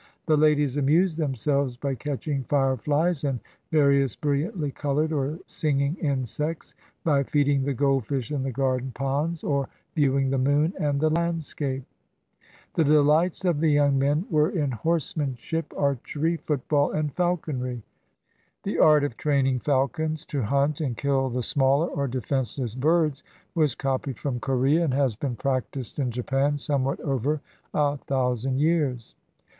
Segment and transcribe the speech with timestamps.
[0.25, 3.39] The ladies amused themselves by catching fireflies and
[3.71, 9.43] va rious brilliantly colored or singing insects, by feeding the goldfish in the garden ponds,
[9.43, 11.83] or viewing the moon and the landscape.
[12.73, 16.37] The delights of the young men were in 294 SOCIAL LIFE IN KIOTO horsemanship, archery,
[16.37, 17.83] foot ball, and falconry.
[18.63, 23.21] The art of training falcons to hunt and kill the smaller or defenseless birds
[23.53, 27.39] was copied from Corea, and has been practiced in Japan somewhat over
[27.75, 29.13] a thousand years.